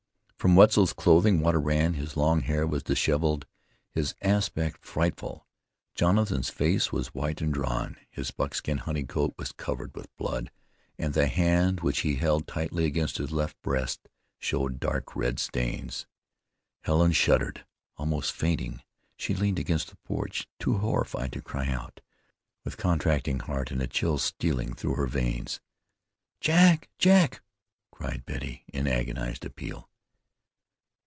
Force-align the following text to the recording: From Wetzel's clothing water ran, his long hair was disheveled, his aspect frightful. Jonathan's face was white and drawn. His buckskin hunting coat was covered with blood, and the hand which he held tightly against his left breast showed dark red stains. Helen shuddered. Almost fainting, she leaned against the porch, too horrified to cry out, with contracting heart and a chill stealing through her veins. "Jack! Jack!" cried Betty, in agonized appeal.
From 0.43 0.55
Wetzel's 0.55 0.93
clothing 0.93 1.39
water 1.39 1.59
ran, 1.61 1.93
his 1.93 2.17
long 2.17 2.41
hair 2.41 2.65
was 2.65 2.81
disheveled, 2.81 3.45
his 3.91 4.15
aspect 4.23 4.83
frightful. 4.83 5.45
Jonathan's 5.93 6.49
face 6.49 6.91
was 6.91 7.13
white 7.13 7.41
and 7.41 7.53
drawn. 7.53 7.95
His 8.09 8.31
buckskin 8.31 8.79
hunting 8.79 9.05
coat 9.05 9.35
was 9.37 9.51
covered 9.51 9.93
with 9.95 10.09
blood, 10.17 10.49
and 10.97 11.13
the 11.13 11.27
hand 11.27 11.81
which 11.81 11.99
he 11.99 12.15
held 12.15 12.47
tightly 12.47 12.85
against 12.85 13.19
his 13.19 13.31
left 13.31 13.61
breast 13.61 14.09
showed 14.39 14.79
dark 14.79 15.15
red 15.15 15.37
stains. 15.37 16.07
Helen 16.85 17.11
shuddered. 17.11 17.63
Almost 17.97 18.31
fainting, 18.31 18.81
she 19.15 19.35
leaned 19.35 19.59
against 19.59 19.89
the 19.91 19.95
porch, 19.97 20.47
too 20.57 20.79
horrified 20.79 21.33
to 21.33 21.43
cry 21.43 21.67
out, 21.67 22.01
with 22.63 22.77
contracting 22.77 23.41
heart 23.41 23.69
and 23.69 23.79
a 23.79 23.85
chill 23.85 24.17
stealing 24.17 24.73
through 24.73 24.95
her 24.95 25.05
veins. 25.05 25.61
"Jack! 26.39 26.89
Jack!" 26.97 27.43
cried 27.91 28.25
Betty, 28.25 28.63
in 28.73 28.87
agonized 28.87 29.45
appeal. 29.45 29.87